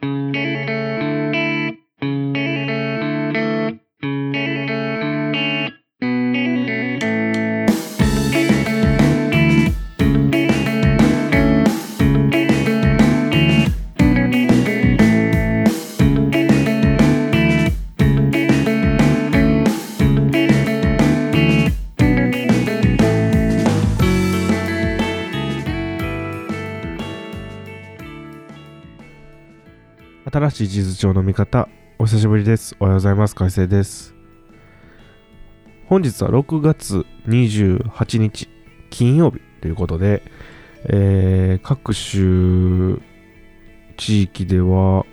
[0.00, 0.37] 新
[30.50, 32.76] しい地図帳の見方、お久しぶりです。
[32.80, 33.34] おはようございます。
[33.34, 34.14] 海星です。
[35.86, 38.48] 本日は6月28日、
[38.90, 40.22] 金曜日ということで、
[40.84, 43.02] えー各種
[43.96, 45.04] 地域では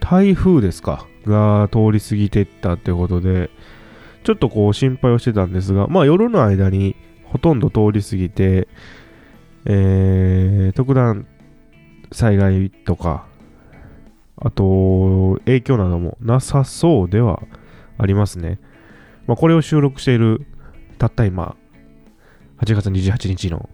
[0.00, 3.50] 台風ですかが通り過ぎていったということで、
[4.24, 8.68] ちょっとこう心配をしてたんですが、まあ夜の間にほとんど通り過ぎて、
[9.66, 11.26] えー特段
[12.10, 13.26] 災害とか、
[14.44, 17.42] あと、影響などもなさそうでは
[17.96, 18.58] ありますね。
[19.26, 20.44] まあ、これを収録している、
[20.98, 21.56] たった今、
[22.58, 23.68] 8月28日の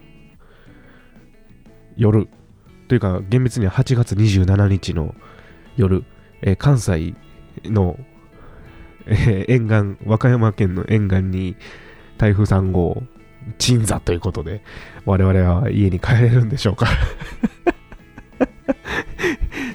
[1.96, 2.28] 夜、
[2.88, 5.14] というか、厳密には8月27日の
[5.76, 6.04] 夜、
[6.42, 7.14] えー関西
[7.64, 7.98] の、
[9.06, 11.56] えー沿岸、和歌山県の沿岸に
[12.18, 13.02] 台風3号、
[13.56, 14.62] 鎮座ということで、
[15.06, 16.88] 我々は家に帰れるんでしょうか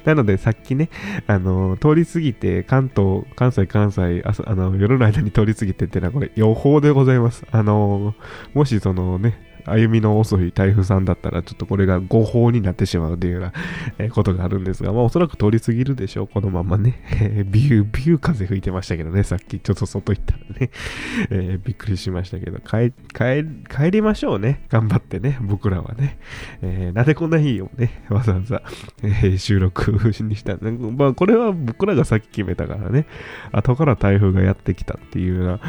[0.05, 0.89] なので、さっきね、
[1.27, 7.45] あの、通り過ぎて、関東、関西、関西、ああの、夜の間に通り過ぎてっていうのは、これ、予報でございます。
[7.51, 8.15] あの、
[8.53, 13.53] もし、そのね、歩みの遅い台風さんだったら、ちょっとこれが誤報になってしまうというような、
[13.97, 17.01] えことがあるんですが、まあ、おそらく通り過ぎるでしょう、このままね。
[17.49, 20.69] ビュー、ビュー風吹いてましたけどね、さっき、ちょっと外行ったらね、
[21.29, 24.65] えーびっくりしましたけど、帰、帰、帰りましょうね。
[24.69, 26.17] 頑張ってね、僕らはね。
[26.61, 28.61] えーなんでこんな日をね、わざわざ、
[29.03, 29.91] えー収録
[30.23, 30.57] にした
[30.97, 33.05] まあ、これは僕らがさっき決めたからね、
[33.51, 35.59] 後から台風がやってきたっていうような、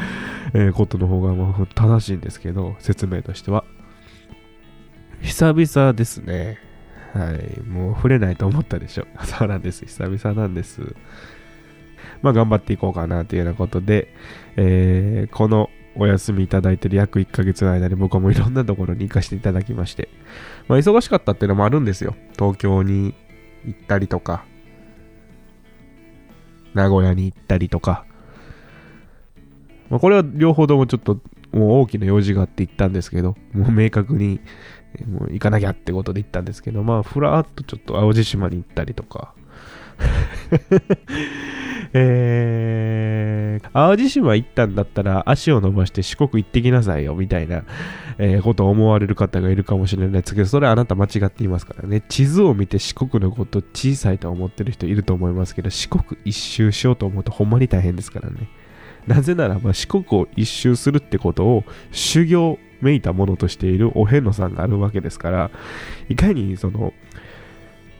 [0.53, 3.63] えーことの方がまあ正しいんですけど、説明としては。
[5.21, 6.59] 久々ですね。
[7.13, 7.61] はい。
[7.61, 9.07] もう触れないと思ったでしょ。
[9.23, 9.85] そうなんです。
[9.85, 10.95] 久々なんです。
[12.21, 14.13] まあ、頑張っていこうかなというようなことで、
[14.57, 20.09] えーこのお休みいただいてる約1ヶ月の間に僕もいろんなところに行かせていただきまして、
[20.67, 22.15] まあ、忙しかったっていうのもあるんですよ。
[22.37, 23.13] 東京に
[23.65, 24.43] 行ったりとか、
[26.73, 28.05] 名古屋に行ったりとか。
[29.89, 31.19] まあ、これは両方ともちょっと
[31.55, 34.41] もう大きな用事があって行ったんですけど、もう明確に
[35.07, 39.33] もう行かなきゃってことで行ったんですけど、まあ、ふらっとちょっと青路島に行ったりとか、
[41.93, 47.63] えー、淡路島行ったんだったら足を伸ばして四国行ってきなさいよみたいな、
[48.17, 52.01] えーことを思われる方がいるかもしれないですけどそれはあなた間違っていますからね。
[52.09, 58.49] 地図を見て四国のこと小さいと思ってる人いると思いますけど四国一周しようと思うとほんまに大変ですからね。
[59.07, 65.51] なぜならば四国を一周するってことを修行めいたものとしているお遍路さんがあるわけですから
[66.09, 66.93] いかにその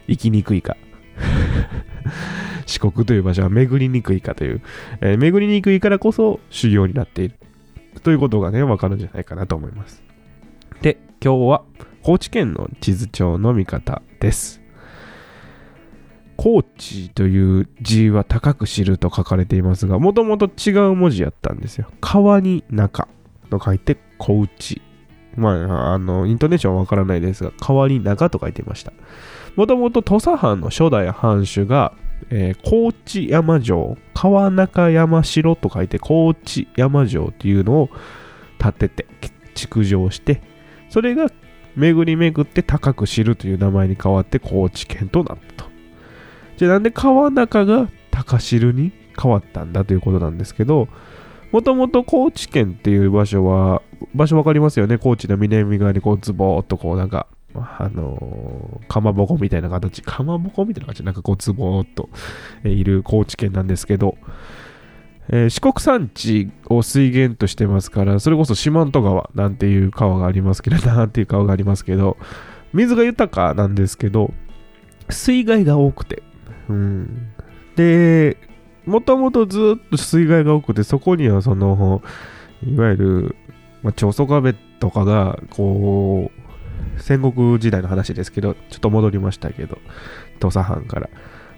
[0.08, 0.78] 行きにくいか
[2.66, 4.62] 四国という場所は巡りにくいかという、
[5.02, 7.36] えー巡りにくいからこそ修行になっている
[8.02, 10.04] ということがね、わかるんじゃないかなと思います。
[10.82, 11.64] で、今日は
[12.04, 14.65] 高知県の地図帳の見方です。
[16.38, 21.88] 高知という字は高く知ると書かれていますが、もともと違う文字やったんですよ。
[22.02, 23.08] 川に中
[23.50, 24.82] と書いて高知。
[25.36, 28.94] まあ、あの、イントネーションはわからないですが、川に中と書いていました。
[29.56, 31.94] もともと土佐藩の初代藩主が、
[32.30, 37.90] えー高知山城、川中山城と書いて高知山城っていうのを
[38.58, 39.06] 建てて、
[39.54, 40.42] 築城して、
[40.90, 41.30] それが
[41.76, 45.75] 巡り巡って高く知るという名前に変わって高知県となったと。
[46.58, 50.88] じゃあなんで川中が高知に変わったんだということなんですけど、
[51.52, 53.82] もともと高知県っていう場所は、
[54.14, 54.98] 場所わかりますよね？
[54.98, 62.10] 高知の南側にこうズボーっとこうなんか、あのーかまぼこみたいな形、かまぼこみたいな感じ、なんかこうズボーっと
[62.64, 64.18] いる高知県なんですけど、
[65.30, 72.18] えー四国山地を水源としてますから、それこそ四万十川なんていう川がありますけど、なんていう川がありますけど、
[72.74, 74.34] 水が豊かなんですけど、
[75.10, 76.24] 水害が多くて、
[76.70, 77.34] うん。
[77.76, 78.38] で、
[78.86, 82.02] もともとずっと水害が多くて、そこにはその、
[82.66, 83.36] いわゆる、
[83.84, 89.78] ま、長宗我部とかが、こう、戦国時代の話ですけど、ちょっと戻りましたけど、
[90.40, 91.10] 土佐藩から。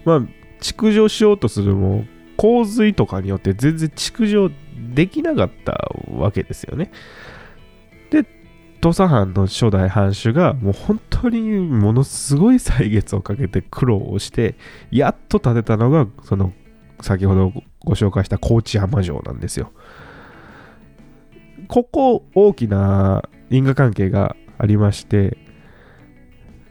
[0.04, 0.22] まあ、
[0.60, 2.04] 築城しようとするも、
[2.36, 4.50] 洪水とかによって全然築城
[4.94, 6.90] できなかったわけですよね。
[8.10, 8.24] で、
[8.80, 14.54] 土佐藩の初代藩主がもう本当にものすごい歳月をかけて苦労をして
[14.90, 16.52] やっと建てたのがその
[17.00, 17.52] 先ほど
[17.84, 19.72] ご紹介した高知山城なんですよ。
[21.66, 25.36] ここ大きな因果関係がありまして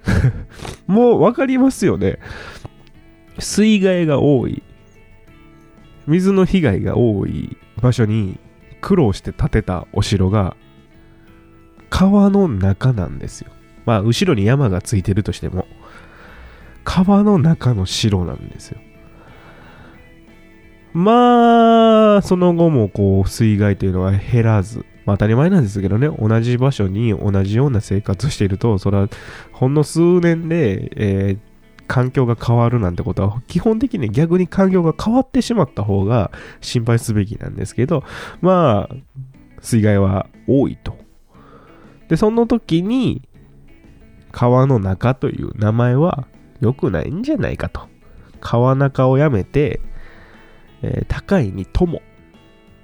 [0.88, 2.20] もう分かりますよね。
[3.40, 4.64] 水害が多い
[6.08, 8.40] 水の被害が多い場所に
[8.82, 10.56] 苦労して建てたお城が
[11.90, 13.52] 川の中なんですよ。
[13.86, 15.66] まあ、後ろに山がついてるとしても、
[16.84, 18.80] 川の中の城なんですよ。
[20.94, 29.10] まあ、その後もこう、水害というのは減らず、まあ当たり前なんですけどね、同じ場所に同じような生活をしていると、それは
[29.52, 31.40] ほんの数年で、えー、
[31.88, 36.32] 環境が変わるなんてことは、基本的に逆に環境が変わってしまった方が
[36.62, 38.04] 心配すべきなんですけど、
[38.42, 38.96] まあ、
[39.62, 40.97] 水害は多いと。
[42.10, 43.22] で、その時に、
[44.32, 46.28] 川の中という名前は
[46.60, 47.88] 良くないんじゃないかと。
[48.40, 49.80] 川中をやめて、
[50.82, 52.02] えー、高いに友。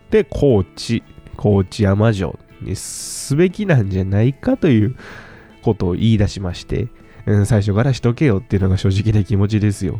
[0.09, 1.03] で、高知、
[1.37, 4.95] 高知山城にすべきなんじゃないかという
[5.63, 6.87] ことを言い出しまして、
[7.25, 9.99] うん、最初からしとけよっていうのが正直な気持ちですよ。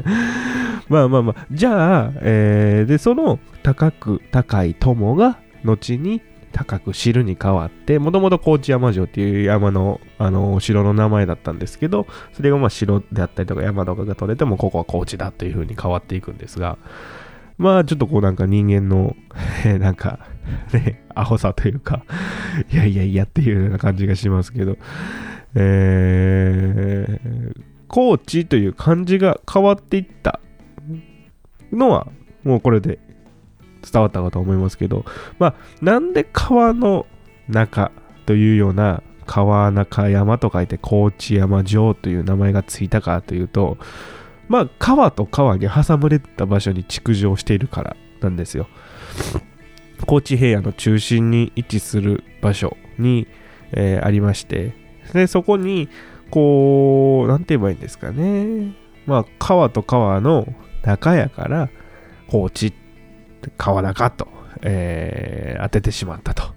[0.88, 6.22] まあまあまあ、じゃあ、えー、で、その高く高い友が後に
[6.56, 16.78] 高く汁に変わって、もともと高知山城っていう山の、あの、城の名前だったんですけど、それがまあ城であったりとか山とかが取れても、ここは高知だという風に変わっていくんですが、
[17.58, 19.14] まあちょっとこうなんか人間の、
[19.66, 20.18] え なんか、
[20.72, 22.04] ね、アホさというか、
[22.72, 24.78] いやいやいやっていうような感じがしますけど、
[25.54, 30.40] えー、高知という漢字が変わっていった
[31.70, 32.06] のは、
[32.44, 32.98] もうこれで
[33.90, 35.04] 伝わったかと思いますけど、
[35.38, 37.06] まあ、なんで川の
[37.48, 37.92] 中
[38.26, 43.76] というような川中山と書いて高知山城という名前がついたかというと、
[44.48, 48.68] まあ、川と川に挟まれた場所に築城しているからなんですよ。
[50.06, 53.26] 高知平野の中心に位置する場所に、
[53.72, 54.74] えー、ありまして、
[55.12, 55.88] で、そこに、
[56.30, 58.74] こう、なんて言えばいいんですかね。
[59.06, 60.46] まあ、川と川の
[60.82, 61.70] 中やから、
[62.28, 62.72] 高知っ、
[63.56, 64.28] 川中と、
[64.62, 66.54] えー、当ててしまったと。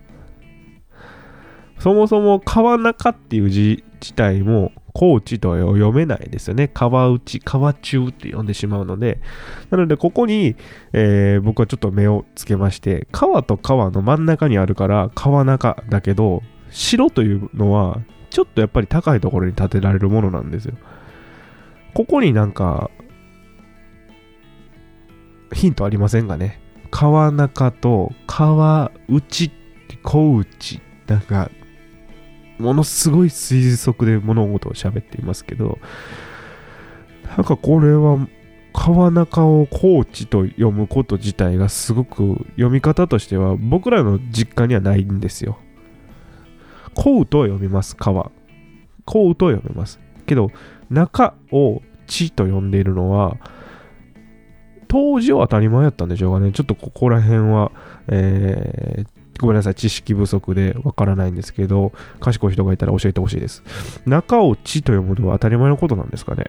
[1.80, 6.68] そもそも川中っていう字自体も高知とは読めないですよね。
[6.68, 9.22] 川内、川中って呼んでしまうので。
[9.70, 10.56] なので、ここに、
[10.92, 20.74] えー、僕はちょっと目をつけまして、川と川の真ん中にあるから川中だけど、城というのはちょっとやっぱり高いところに建てられるものなんですよ。
[21.94, 22.92] ここになんか、
[25.54, 26.60] ヒントありませんかね？
[26.92, 31.50] 川中と川内って、小内、なんか、
[32.58, 35.80] ものすごい推測で物事を喋っていますけど、
[37.38, 38.28] なんかこれは
[38.74, 45.58] 川中を高知と読むこと自体がすごく読み方としては僕らの実家にはないんですよ。
[46.96, 48.32] こうと読みます、川。
[49.06, 50.00] こうと読みます。
[50.26, 50.52] けど、
[50.90, 53.38] 中を地と呼んでいるのは、
[54.90, 56.52] 当時は当たり前やったんでしょうかね。
[56.52, 57.72] ちょっとここら辺は、
[58.08, 59.08] えー、
[59.40, 63.64] ごめんなさい、知識不足でわからないんですけど、賢い人がいたら教えてほしいです。
[64.08, 66.46] 中を地と読むのは当たり前のことなんですかね。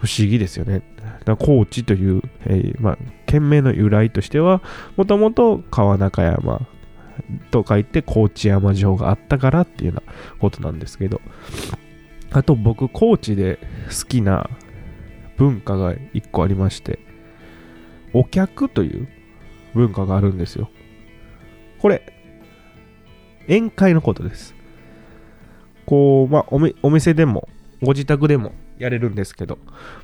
[0.00, 0.82] 不思議ですよね。
[1.24, 4.60] だ高知という、えー、まあ、県名の由来としては、
[4.96, 6.66] もともと川中山、
[7.52, 11.20] と書いて高知山城があったからっていうようなことなんですけど、
[12.32, 14.50] あと僕、高知で好きな
[15.36, 16.98] 文化が1個ありまして、
[18.12, 19.08] お客という
[19.74, 20.70] 文化があるんですよ。
[21.80, 22.02] これ、
[23.48, 24.54] 宴会のことです。
[25.86, 26.46] こう、まあ、
[26.82, 27.48] お店でも、
[27.82, 29.58] ご自宅でもやれるんですけど、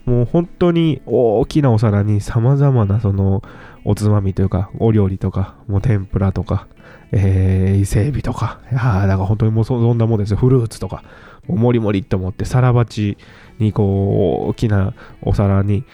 [0.05, 3.43] もう本当に大きなお皿に様々なその
[3.85, 6.69] おつまみというか、お料理とか、もう天ぷらとか、
[7.13, 10.37] えー、伊勢海老とか、いやー、だから本当にもうそんなもんですよ。
[10.37, 11.03] フルーツとか、
[11.49, 13.17] もりもりって思って、皿鉢
[13.59, 15.85] にこう、大きなお皿に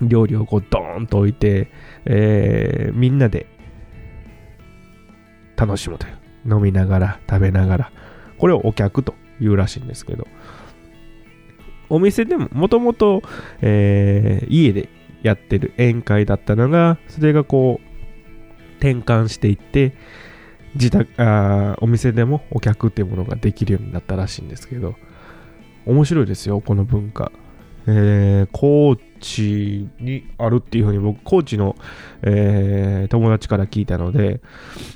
[0.00, 1.70] 料理をこう、ドーンと置いて、
[2.04, 3.46] えー、みんなで
[5.56, 6.16] 楽しむという。
[6.48, 7.92] 飲みながら、食べながら。
[8.38, 10.26] これをお客というらしいんですけど、
[11.88, 13.22] お店でも、もともと、
[13.62, 14.88] え、家で
[15.22, 17.86] やってる宴会だったのが、それがこう、
[18.76, 19.94] 転換していって
[20.74, 24.94] 自宅あお店でもお客っていうものができるようになったらしいんですけど
[25.86, 27.32] 面白いですよこの文化。
[27.88, 31.76] えー、高知にあるっていうふうに僕、高知の、
[32.22, 34.40] えー、友達から聞いたので、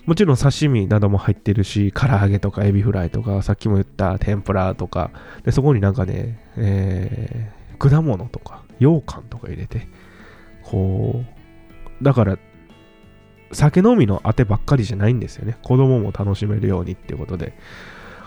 [0.06, 5.10] もちろん刺身なども入ってるし、唐揚げとかエビフライとか、さっきも言った天ぷらとか、
[5.44, 9.86] でそこになんかね、えー、果物とか、羊羹とか入れて、
[10.64, 11.24] こ
[12.00, 12.38] う、だから、
[13.52, 15.56] 酒飲みのあてばっかりじゃないんですよね。
[15.62, 17.52] 子供も楽しめるようにっていうことで。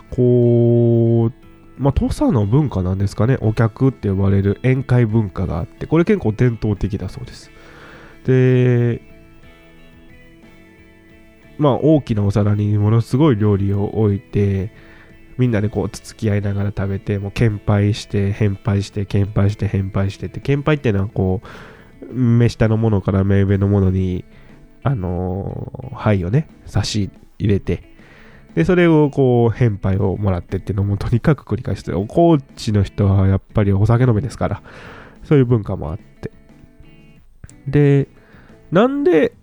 [0.09, 1.42] こう、
[1.77, 3.37] まあ、土佐の文化なんですかね。
[3.41, 7.51] お客って呼ばれる宴会文化があって、これ結構伝統的だそうです。
[8.25, 9.01] で、
[11.57, 14.71] まあ、大きなお皿にものすごい料理を置いて、
[15.37, 24.25] みんなでこうつつき合いながら食べて、もう献杯して、返杯して、献杯して、返杯してって、献杯っていうのはこう、目下のものから目上のものに、
[24.83, 27.92] あのー、灰をね、差し入れて、
[28.55, 34.61] で、それをこう、返杯をもらってっていうのもとにかく繰り返して、お高知の人はやっぱりお酒飲みですから、
[35.23, 36.31] そういう文化もあって。
[37.67, 38.07] で、
[38.71, 39.33] なんで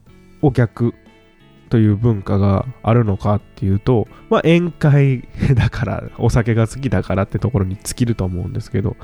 [0.43, 0.95] お客
[1.71, 8.97] という文化があるのかっていうと、まあ、宴会だから、お酒が好きだからってところに尽きると思うんですけど、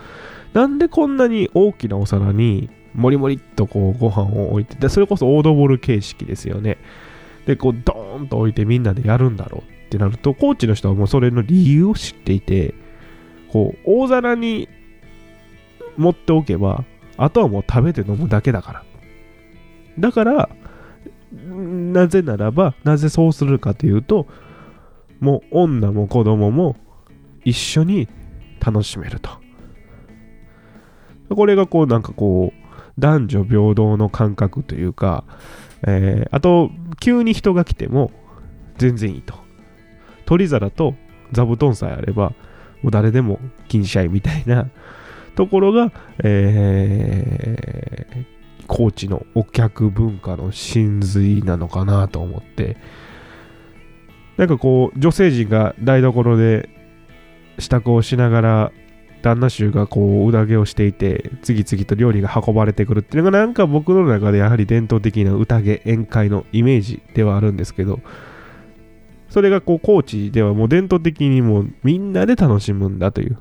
[0.52, 6.78] なんでこんなに大きなお皿にもりもりっとこうご飯を置いて、でそれこそオードボール形式ですよね。
[7.46, 12.74] で、こうドーンと置いてみんなでやるんだろうってなると、コーチの人はもうそれの理由を知っていて、
[13.52, 14.68] こう、大皿に
[15.96, 16.84] 持っておけば、
[17.16, 18.84] あとはもう食べて飲むだけだから。
[19.98, 20.50] だから、
[21.32, 24.26] なぜならば、なぜそうするかというと、
[25.20, 26.76] もう女も子供も
[27.44, 28.08] 一緒に
[28.60, 29.30] 楽しめると。
[31.30, 35.24] これがこうなんかこう男女平等の感覚というか、
[35.86, 38.10] えー、あと急に人が来ても
[38.78, 39.45] 全然いいと。
[40.26, 40.94] 取り皿と
[41.32, 42.34] 座布団さえあれば、
[42.82, 44.68] もう誰でも禁止合いみたいな
[45.34, 45.92] ところが、
[46.22, 52.76] えー、高知のお客文化の真髄なのかなと思って、
[54.36, 56.68] なんかこう、女性陣が台所で
[57.58, 58.72] 支度をしながら、
[59.22, 68.00] 旦那衆がこう、うだげをしていて、次々と料理が運ばれてくるっていうのが、なんか僕の中でやはり伝統的な宴、宴会のイメージではあるんですけど、
[69.36, 73.36] それがこう高知ではもう伝統的にもみんなで楽しむんだという。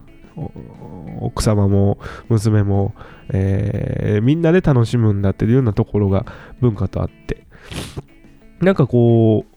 [1.21, 2.93] 奥様も娘も、
[3.29, 6.25] えー、みんなで楽しむんだっていうようなところが
[6.59, 7.47] 文化とあって。
[8.59, 9.55] なんかこう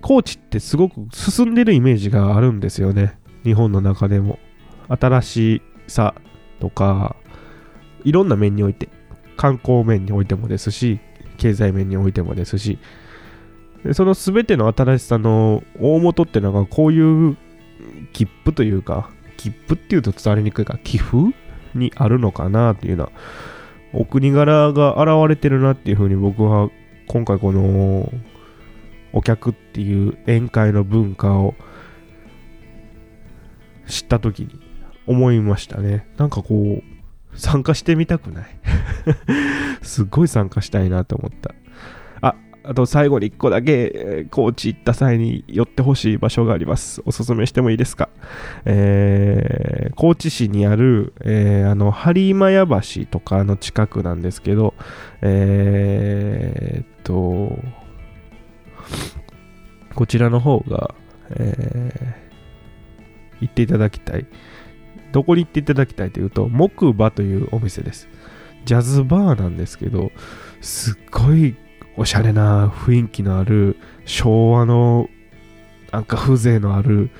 [0.00, 3.16] 高知ってすごく進んでるイメージがあるんですよね。
[3.44, 4.40] 日本の中でも。
[4.88, 6.16] 新しさ
[6.58, 7.14] とか
[8.02, 8.88] いろんな面において。
[9.36, 10.98] 観光面においてもですし
[11.36, 12.80] 経済面においてもですし。
[13.84, 17.36] でその全ての新しさの大元ってのがこういう
[18.12, 21.34] 切符というか切符っていうと伝わりにくいか寄付
[21.74, 23.12] にあるのかなっていうのは
[23.92, 26.70] お国柄が現れてるなっていうふうに僕は
[27.06, 28.12] 今回この
[29.12, 31.54] お客っていう宴会の文化を
[33.86, 34.60] 知った時に
[35.06, 36.06] 思いましたね。
[36.16, 38.46] なんかこう参加してみたくない。
[39.82, 41.54] すっごい参加したいなと思った。
[42.68, 47.00] あと最後に1個だけ、高知行った際に寄ってほしい場所があります。
[47.06, 48.08] おすすめしてもいいですか？
[48.64, 54.74] えー、高知市にある、えー、あの、播磨屋橋とかの近くなんですけど、
[55.22, 57.56] えー、っと、
[59.94, 60.94] こちらの方が、
[61.30, 64.26] えー、行っていただきたい。
[65.12, 68.08] どこに行っていただきたいというと、木馬というお店です。
[68.64, 70.10] ジャズバーなんですけど、
[70.60, 71.54] すっごい
[71.96, 75.08] おしゃれな雰囲気のある昭和の
[75.92, 77.10] なんか風情のある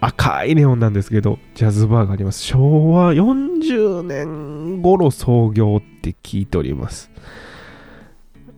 [0.00, 2.42] 赤いネオンなんですけどジャズバーがあります。
[2.42, 7.10] 昭和40年頃創業って聞いております。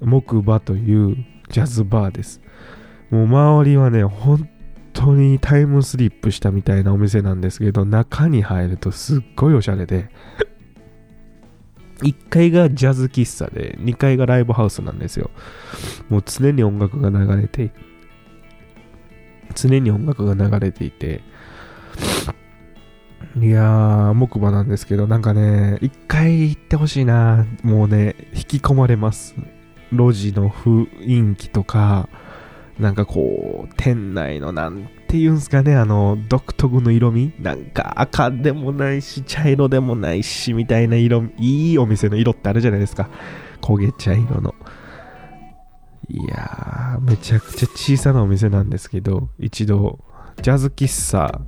[0.00, 1.16] 木馬という
[1.50, 2.40] ジャズバーです。
[3.10, 4.48] もう周りはね本
[4.94, 10.08] 当にタイムスリップしたみたいなお店なんですけど中に入るとすっごいおしゃれで。
[11.98, 15.30] 1階がジャズ喫茶で、2階がライブハウスなんですよ。
[16.08, 17.72] もう常に音楽が流れて、
[19.54, 21.22] 常に音楽が流れていて、
[23.36, 27.46] いやー、木馬なんですけど、なんかね、一回行ってほしいな。
[27.62, 29.34] もうね、引き込まれます。
[29.92, 32.08] 路地の雰囲気とか、
[32.78, 43.08] なんかこう、店内のなんていうんすかね、あの、独特の色味なんか赤でもないし、茶色でもないし、みたいな色、いいお店の色ってあるじゃないですか。
[43.60, 44.54] 焦げ茶色の。
[46.08, 50.00] いやー、めちゃくちゃ小さなお店なんですけど、一度、
[50.42, 51.40] ジャズ喫茶、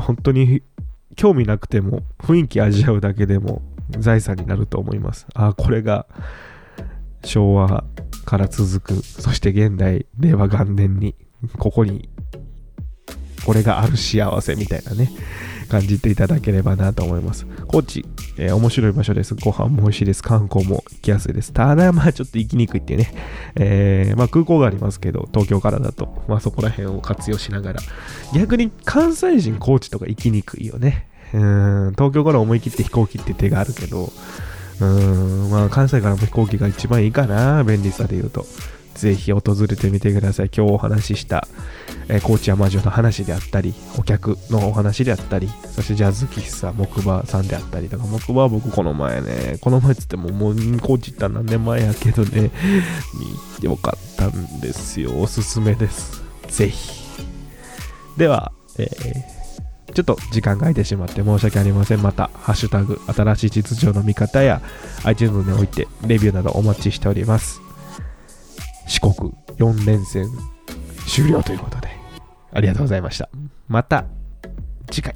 [0.00, 0.62] 本当に
[1.16, 6.06] 興味なくても雰囲気味わうだけでも財産になると思いますあこれが
[7.24, 7.84] 昭和
[8.24, 11.14] から続くそして現代令和元年に
[11.58, 12.08] ここに
[13.44, 15.10] これがある幸せみたいなね
[15.68, 17.46] 感じていただければなと思います。
[17.66, 18.04] 高知、
[18.38, 19.34] えー、面白い場所です。
[19.34, 20.22] ご飯も美味しいです。
[20.22, 21.52] 観光も行きやすいです。
[21.52, 23.14] ただまあちょっと行きにくいっていうね、
[23.56, 27.80] えー、まあ空港がありますけど東京からだとまあそこら辺を活用しながら。
[28.34, 31.08] 逆に関西人高知とか行きにくいよね。
[31.32, 34.12] うん東京から思い切って飛行機って手があるけど
[34.80, 38.46] うん、まあ関西からも飛行機が一番いいかな、便利さで言うと。
[38.94, 40.50] ぜひ訪れてみてください。
[40.56, 41.48] 今日お話しした、
[42.08, 52.50] えー、高知山城の話であったり、お客のお話であったり、そしてジャズ喫茶木馬さんであったりとか、木馬は僕この前ね、この前っつってももう高知行った何年前やけどね、
[53.58, 55.20] 見てよかったんですよ。
[55.20, 56.22] おすすめです。
[56.48, 57.04] ぜひ。
[58.16, 59.33] では、えー
[59.94, 62.02] ちょっと時間が空いてしまって申し訳ありません。
[62.02, 64.60] また、ハッシュタグ、新しい秩序の見方や
[65.04, 67.60] iTunes においてレビューなどお待ちしております。
[68.86, 70.28] 四国4連戦
[71.06, 71.88] 終了ということで、
[72.52, 73.28] ありがとうございました。
[73.68, 74.04] また
[74.90, 75.14] 次回。